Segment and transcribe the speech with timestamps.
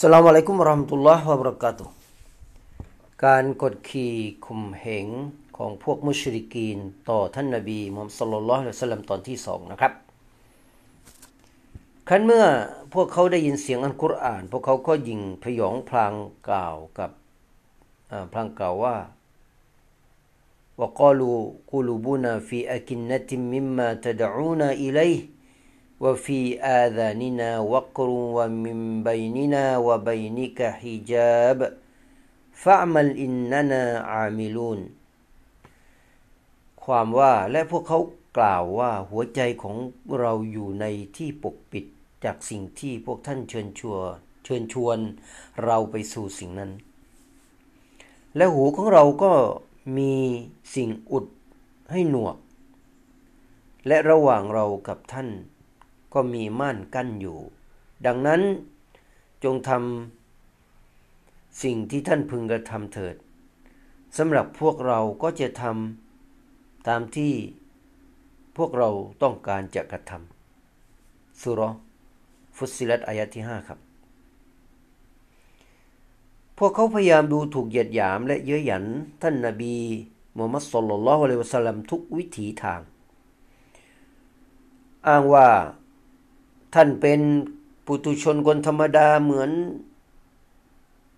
[0.00, 1.84] สลามอะลัยกุมรอมตุลลอฮ์วะบรักาตุ
[3.24, 4.14] การกดขี่
[4.46, 5.06] ข่มเหง
[5.56, 6.78] ของพวกมุชริกีน
[7.08, 9.92] ต่อท่านนาบีมุฮัมมัดสุลลัลละสลัมตอนที่สองนะครับ
[12.08, 12.44] ครั้นเมื่อ
[12.94, 16.12] พวกเขาได้ยินเสียงอันกุรอาน พวกเขาก็ยิงพยองพลาง
[16.48, 17.10] กล่าวกับ
[18.32, 18.96] พลางกล่าวว่า
[20.78, 21.32] ว่ากล่าว
[21.70, 25.22] กูลูบูนาฟีอักินนติมมิมมาตะดอูนาอิเลย์
[26.03, 26.39] وفي
[26.81, 31.59] آذاننا وقر ومن بيننا وبينك حجاب
[32.61, 34.79] فاعمل إننا عاملون
[36.85, 37.99] ความว่าและพวกเขา
[38.37, 39.77] กล่าวว่าหัวใจของ
[40.19, 40.85] เราอยู่ใน
[41.17, 41.85] ที่ปกปิด
[42.23, 44.03] จากสิ่งที่พวกท่านเชิญชวน
[44.43, 44.97] เชิญชวน
[45.63, 46.71] เราไปสู่สิ่งนั้น
[48.35, 49.33] และหูของเราก็
[49.97, 50.13] มี
[50.75, 51.25] สิ่งอุด
[51.91, 52.35] ให้หนวก
[53.87, 55.29] และระหว่างเรากับท่าน
[56.16, 57.38] ก็มีม่านกั้นอยู่
[58.06, 58.40] ดังนั้น
[59.44, 63.16] จงทำสิ่งที่ท่านพึงกระทำเถิด
[64.16, 67.32] สำหรับพวกเราก็จะทำตามที่
[68.56, 68.88] พวกเรา
[69.22, 71.70] ต้องการจะกระทำสุรอ
[72.56, 73.78] ฟุตซิลัตอายะที่ห้าครับ
[76.58, 78.84] พวกเขาพยายามดูถูกเหยียดหยามและเย้ยหยัน
[79.22, 79.76] ท่านนาบี
[80.36, 82.80] มูฮัมมัดศ็อลลัลลอฮุอะลัยฮิวะซัลลัมทุกวิถีทาง
[85.08, 85.48] อ้างว่า
[86.75, 87.19] ท่านเป็น
[87.85, 89.51] ปุตุชนคนธรรมดาเหมือน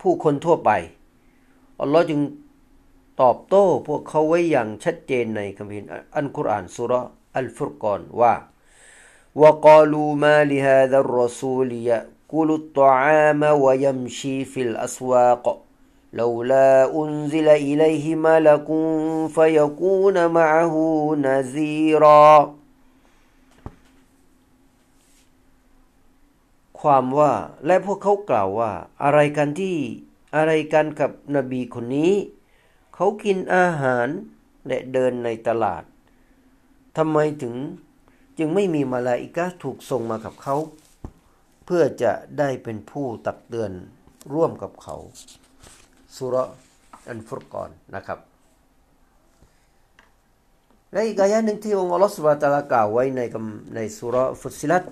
[0.00, 0.70] ผู้คนทั่วไป
[1.80, 2.20] อัลลอฮ์จึง
[3.22, 8.34] ตอบโต้พวกเขาไว้อย่างชัดเจนในคัมภีร์อัลกุรอานสุเราะห์อัลฟุรกอนว่า
[9.42, 15.44] وقالوا ما لهذا الرسول يأكل الطعام ويمشي في الأسواق
[16.12, 18.68] لولا أنزل إليه ملك
[19.36, 20.74] فيكون معه
[21.18, 22.54] نذيرا
[26.81, 27.33] ความว่า
[27.65, 28.71] และพวกเขากล่าวว่า
[29.03, 29.75] อะไรกันที่
[30.35, 32.13] อะไรกันกับนบีคนนี้
[32.95, 34.07] เขากินอาหาร
[34.67, 35.83] และเดินในตลาด
[36.97, 37.55] ทำไมถึง
[38.37, 40.55] จึงไม่มีมาลาอิกะถูกส่งมากับเขา
[41.65, 43.71] เพื่อจะได้เป็นผู้ตักเตือน
[44.33, 44.95] ร่วมกับเขา
[46.15, 46.43] สุระ
[47.09, 48.19] อันฟุรกอนนะครับ
[50.91, 53.21] และอีกอายะหนึ่งที่องค์อัลลอฮฺสุบฮานะฮูวะตะลากล่าวไว้ใน
[53.75, 54.83] ในสุระฟุสิลัต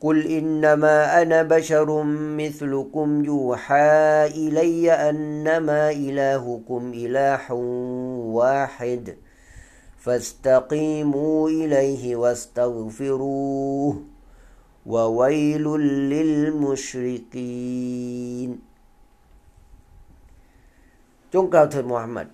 [0.00, 2.02] قل إنما أنا بشر
[2.40, 7.52] مثلكم يوحى إلي أنما إلهكم إله
[8.38, 9.16] واحد
[9.98, 13.94] فاستقيموا إليه واستغفروه
[14.86, 15.66] وويل
[16.12, 17.50] للمشركين
[21.34, 22.28] จงกล่าวเถิดมูฮัมหมัด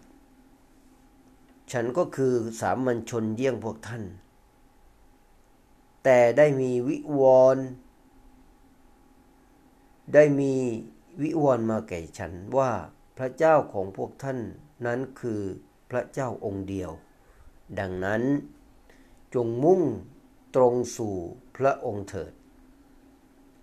[1.72, 4.02] ฉันก็คือสามัญชนเยี่ยงพวกท่าน
[6.03, 7.21] แต่ได้มีวิว
[7.55, 7.65] รณ์
[10.13, 10.53] ได้มี
[11.21, 12.71] วิวรณ์มาแก่ฉันว่า
[13.17, 14.39] พระเจ้าของพวกท่าน
[14.85, 15.41] นั้นคือ
[15.91, 16.91] พระเจ้าองค์เดียว
[17.79, 18.21] ดังนั้น
[19.33, 19.81] จงมุ่ง
[20.55, 21.15] ตรงสู่
[21.57, 22.33] พระองค์เถิด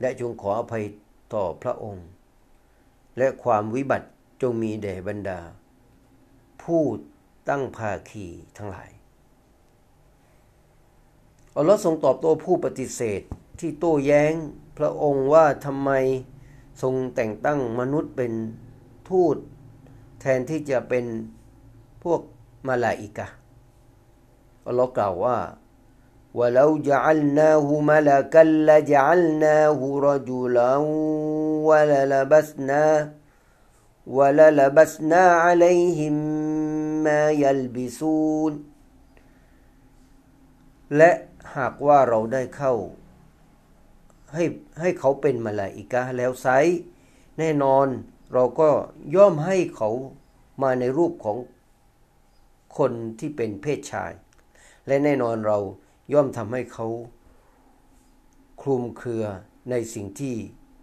[0.01, 0.85] และจงขออภัย
[1.35, 2.07] ต่อพระองค์
[3.19, 4.09] และความวิบัติ
[4.43, 5.41] จงมีแด่บรรดา
[6.63, 6.83] ผู้
[7.49, 8.27] ตั้งภาคี
[8.57, 8.91] ทั้งหลาย
[11.58, 13.22] อัลลอฮ์ทรงตอบโต้ผู้ปฏิเสธ
[13.60, 14.34] ที่โต้แย้ง
[14.78, 15.90] พระองค์ว่าทำไม
[16.82, 18.34] ทรงแต่งตั้งมนุษย์เป็น
[19.10, 19.38] ทูต
[20.22, 21.06] แทนที่จะเป็น
[22.04, 22.22] พวก
[22.68, 23.28] มาลาอิกะ
[24.68, 25.38] อัลลอฮ์กล่าวว่า
[26.40, 30.76] ولو جعلناه ملكا لجعلناه رجلا
[31.68, 32.86] وللبسنا
[34.08, 36.16] وللبسنا عليهم
[37.06, 38.54] ما يلبسون
[40.98, 41.12] และ
[41.57, 42.75] หากว่าเราได้เข้า
[44.35, 44.45] ให้
[44.81, 46.47] ให้เขาเป็นมาลาอิกะแล้วไซ
[47.39, 47.87] แน่นอน
[48.33, 48.69] เราก็
[49.15, 49.91] ย่อมให้เขา
[50.63, 51.37] มาในรูปของ
[52.79, 54.13] คนที่เป็นเพศชาย
[54.87, 55.59] และแน่นอนเรา
[56.13, 56.87] ย่อมทำให้เขา
[58.63, 59.25] คลุมเครือ
[59.71, 60.35] ในสิ่งที่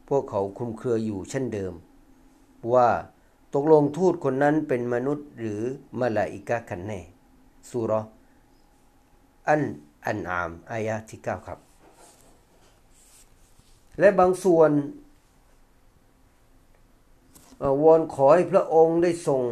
[0.10, 1.74] พวกเขาคลุมเครืออยู่เช่นเดิม
[2.74, 2.90] ว่า
[3.54, 5.62] ตกลงทูตคนนั้นเป็นมนุษย์หรือ
[6.00, 7.02] มาลาอิกะกันแน่
[7.70, 7.94] สุร
[9.48, 9.62] อัน
[10.07, 11.59] อันอามอายะที่9ครับ
[13.99, 14.71] และบางส่วน
[17.83, 19.43] วอนขอให้พระองค์ได้ส่ง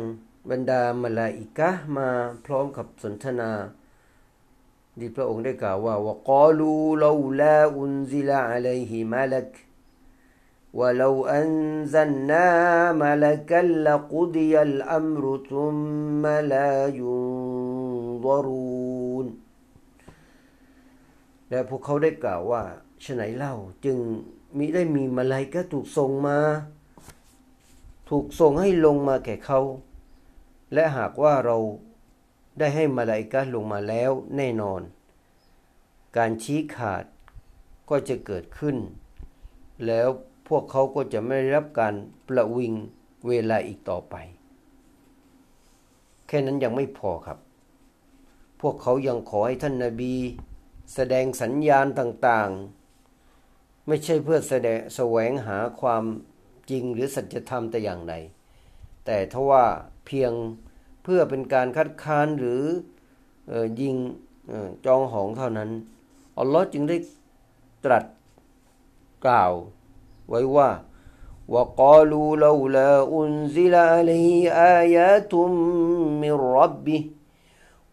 [0.50, 2.08] บรรดามลาอิกะมา
[2.44, 3.50] พร้อมกับสนทนา
[4.98, 6.72] ที่พระองค์ได้กล่าวว่าวกาลู
[7.02, 7.10] ลา
[7.40, 9.48] ลาอุนซิลาอะลัยฮิมาลัก
[10.74, 12.46] ولو أنزلنا
[12.92, 18.28] ملكا لقضي الأمر ثم لا ينظرون
[21.53, 22.63] และพวกเขาได้กล่าวว่า
[23.03, 23.53] ฉไหนเล่า
[23.85, 23.97] จึง
[24.57, 26.37] มิได้มีมาลายก็ถูกส่งมา
[28.09, 29.59] ถูกส่งให้ลงมาแก่เขา
[30.73, 31.57] และหากว่าเรา
[32.59, 34.81] ได้ให้มาลายกาลงมาแล้วแน่นอน
[36.17, 37.03] การชี้ขาด
[37.89, 38.77] ก็จะเกิดขึ้น
[39.85, 40.07] แล้ว
[40.47, 41.93] พวกเขาก็จะไม่ได้รับการ
[42.27, 42.73] ประวิง
[43.27, 44.15] เวลาอีกต่อไป
[46.27, 47.37] แค่นั้นยังไม่พอครับ
[48.61, 50.13] พวกเขายังขอให้ท่านนาบี
[50.94, 56.04] แสดงสัญญาณต่างๆ ไม่ใช่เพื่อแสดงแสวงหาความ
[56.70, 58.14] จริงหรือสัจธรรมแต่อย่างใด
[59.04, 59.64] แต่ทว่า
[60.06, 60.32] เพียง
[61.02, 62.62] เพื่อเป็นการคัดค้านหรือ
[63.50, 63.96] อยิง
[64.86, 65.70] จองหองเท่านั้น
[66.38, 66.96] อัลลอฮ์จึงได้
[67.84, 68.04] ตรัส
[69.24, 69.52] กล่าว
[70.28, 70.70] ไว้ว่า
[71.54, 74.32] وقالوا لولا أنزل عليه
[74.78, 75.32] آيات
[76.22, 77.02] من ربه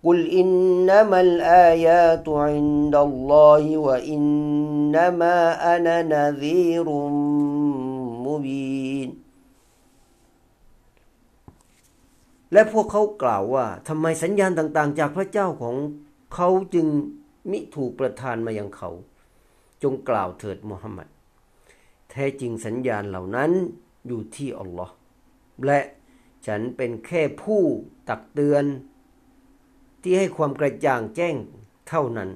[0.06, 5.36] قل إنما الآيات عند الله وإنما
[5.75, 6.88] أنا نذير
[8.28, 9.10] مبين
[12.54, 15.75] และพวกเขากล่าวว่าทำไมสัญญาณต่าง ๆ จากพระเจ้าของ
[16.34, 16.88] เขาจึง
[17.52, 18.90] มิถูกประทานมายังเขา
[19.84, 21.07] จงกล่าวเถิดมุฮัมมัด
[22.10, 23.52] แท้จริงสัญญาณเหล่านั้น
[24.07, 24.94] อยู่ที่อัลลอฮ์
[25.66, 25.80] และ
[26.48, 27.62] ฉันเป็นแค่ผู้
[28.10, 28.66] ตักเตือน
[30.02, 31.35] ที่ให้ความกระจ่างแจ้ง
[31.88, 32.31] เท่านั้น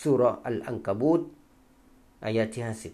[0.00, 1.20] สุรอัลอังกบูต
[2.24, 2.92] อายะที่ห้าสิบ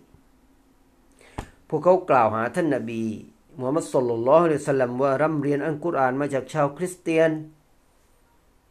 [1.68, 3.02] พวกเขากล่าวหาท่านนาบี
[3.58, 7.30] มุฮัมมัดสุลลัลลอฮุอะลัยฮิสลัมว่าร่ำเรียนอัลกุรอานมาจากชาวคริสเตียน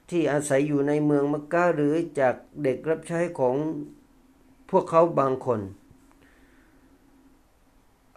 [0.09, 3.55] ที่อาศัยอยู่ในเมืองมักกะหรือจากเด็กรับใช้ของ
[4.69, 5.61] พวกเขาบางคน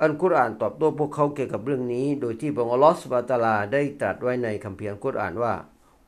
[0.03, 5.55] อัลกุรอานตอบโต้พวกเขาเกี่ยวกับเรื่องนี้ โดยที่พระองค์ลอสบาตาลาได้ตรัสไว้ในคัมภีร์อัลกุรอานว่า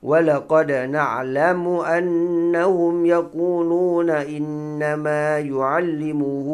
[0.04, 6.50] ولقد نعلم أنهم يقولون إنما يعلمه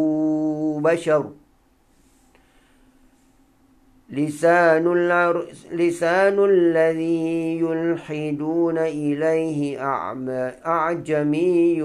[0.83, 1.31] بشر
[4.09, 4.85] لسان,
[5.71, 9.81] لسان الذي يلحدون إليه
[10.65, 11.81] أعجمي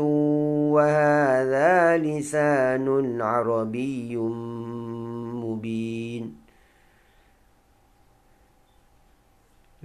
[0.77, 4.17] وهذا لسان عربي
[5.44, 6.41] مبين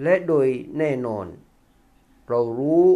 [0.03, 0.47] และโดย
[0.77, 1.27] แน่นอน
[2.30, 2.86] เรารู้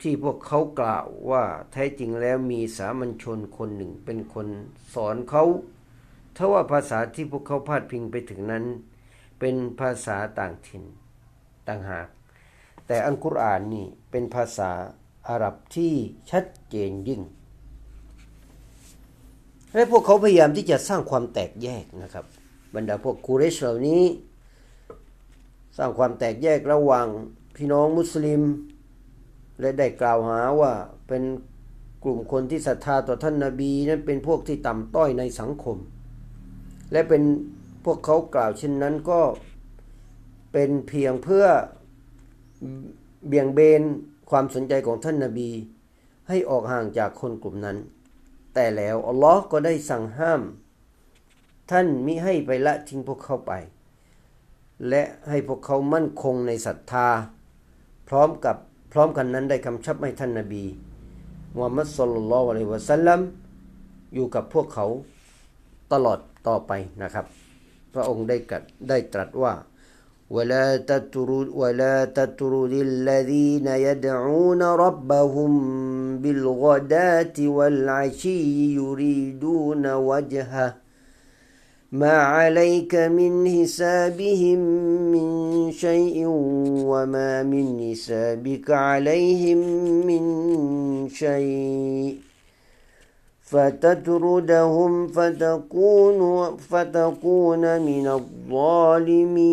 [0.00, 4.46] ที่พวกเขากล่าวว่าแท้จริงแล้วมีสามัญชนคนหนึ่งเป็นคน
[4.94, 5.44] สอนเขา
[6.36, 8.64] ถ้าว่าภาษาที่พวกเขาพาดพิงไปถึงนั้น
[9.40, 10.84] เป็นภาษาต่างถิ่น
[11.68, 12.08] ต่างหาก
[12.86, 14.70] แต่อัลกุรอานนี่เป็นภาษา
[15.28, 15.92] อาหรับที่
[16.30, 17.22] ชัดเจนยิ่ง
[19.74, 22.24] และพวกเขาพยายามที่จะสร้างความแตกแยกนะครับ
[22.74, 24.02] บรรดาพวกคูเรชเหล่านี้
[25.78, 27.06] สร้างความแตกแยกระหว่าง
[27.56, 28.42] พี่น้องมุสลิม
[29.60, 30.72] และได้กล่าวหาว่า
[31.08, 31.22] เป็น
[32.04, 35.76] กลุ่มคนที่ศรัทธาต่อท่านนาบีนั้นเป็นพวกที่ต่ำต้อยในสังคม
[36.92, 37.22] และเป็น
[37.84, 39.20] พวกเขากล่าวเช่นนั้นก็
[40.52, 41.46] เป็นเพียงเพื่อ
[43.26, 43.82] เบี่ยงเบน
[44.30, 45.50] ความสนใจของท่านนาบี
[46.28, 47.76] ให้ออกห่างจากคนกลุ่มนั้น
[48.54, 50.42] แต่แล้วอัลลอฮ์ก็ได้สั่งห้าม
[51.70, 53.52] ท่านมิให้ไปละทิ้งพวกเขาไป
[54.88, 57.08] และให้พวกเขามั่นคงในศรัทธา
[58.11, 58.57] พร้อมกับ
[58.91, 60.63] พร้อมกันนั้นได้คำชับให้ท่านนาบี
[61.55, 63.19] มุฮัมมัดสุลลัลอะลัยวะสัลลัม
[64.13, 64.85] อยู่กับพวกเขา
[65.93, 66.71] ตลอดต่อไป
[67.01, 67.25] นะครับ
[67.93, 69.53] พระองค์ได้กัดได้ตรัสว่า
[70.35, 75.51] ولا تطرد ولا تطرد الذين يدعون ربهم
[76.21, 78.41] بالغداة والعشي
[78.79, 80.75] يريدون وجهه
[81.91, 84.59] ما عليك من حسابهم
[85.13, 85.27] من
[85.71, 86.25] شيء
[86.91, 89.57] وما من حسابك عليهم
[90.09, 90.23] من
[91.09, 92.19] شيء
[93.41, 96.19] فتطردهم فتكون
[96.57, 99.47] فتكون من الظالمين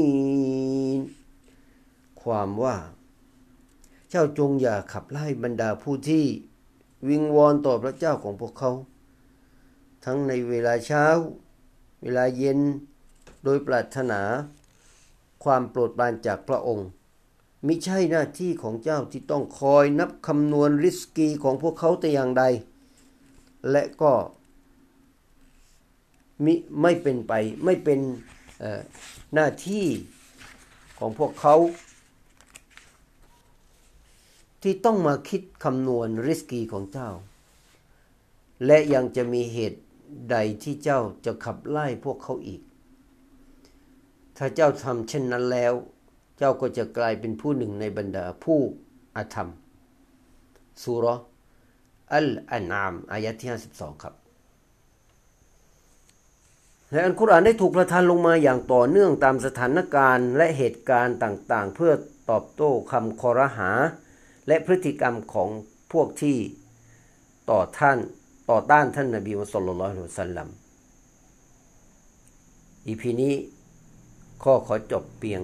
[2.23, 2.77] ความว่า
[4.11, 6.27] เจ้าจงอย่าขับไล่บรรดาผู้ที่
[7.09, 8.73] วิงวอนต่อพระเจ้าของพวกเขา
[10.05, 11.07] ทั้งในเวลาเช้า
[12.02, 12.60] เวลาเย็น
[13.44, 14.22] โดยปรารถนา
[15.44, 16.88] ความโปรดปรานจากพระองค์
[17.68, 22.44] มิใช่หน้าที่ของเจ้าที่ต้องคอยนับคำนวณริสกีของพวกเขาแต่อย่างใด
[23.72, 24.14] และก็
[26.46, 27.34] มิไม่เป็นไป
[27.66, 28.00] ไม่เป็น
[29.34, 29.86] หน้าที่
[31.00, 31.56] ของพวกเขา
[34.62, 37.10] ที่ต้องมาคิดคำนวณริสกีของเจ้า
[38.66, 39.80] และยังจะมีเหตุ
[40.32, 42.62] ใดที่เจ้าจะขับไล่พวกเขาอีก
[44.38, 45.74] ถ้าเจ้าทำเช่นนั้นแล้ว
[46.38, 48.60] เจ้าก็จะกลายเป็นผู้หนึ่งในบรรดาผู้
[49.16, 49.50] อาธรรม
[50.82, 51.06] สุร
[52.14, 54.14] อัลอันามอายะที่ 52 ครับ
[56.92, 61.94] และอัลกุรอานได้ถูกประทานลงมาอย่างต่อเนื่องตามสถานการณ์และเหตุการณ์ต่างๆ เพื่อ
[62.30, 63.72] ตอบโต้คำคอรหา
[64.48, 65.50] และพฤติกรรมของ
[65.94, 66.38] พวกที่
[67.50, 67.98] ต่อท่าน
[68.51, 70.49] ต่อต้านท่านนบีมุสลิมละฮ์สัลลัม
[72.87, 73.33] อีพีนี้
[74.43, 75.43] ข้อขอจบเพียง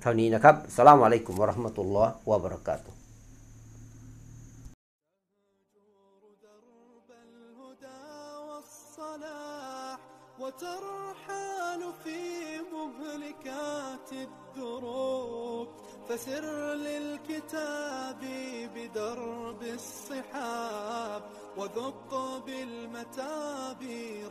[0.00, 2.98] เท่านี้นะครับสลามอะลัยกุมวะราะห์มะตุลลอฮ์วะบะเราะกาตุฮ์
[6.44, 8.04] درب الهدى
[8.48, 9.98] والصلاح
[10.42, 12.20] وترحال في
[12.76, 15.68] مهلكات الدروب
[16.08, 18.22] فسر للكتاب
[18.74, 21.22] بدرب الصحاب
[21.57, 23.81] وذق بالمتاب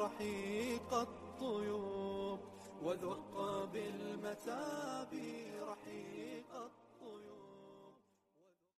[0.00, 2.38] رحيق الطيوب
[2.82, 5.12] وذق بالمتاب
[5.62, 7.45] رحيق الطيوب